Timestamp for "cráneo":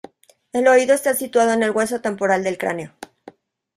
2.57-2.91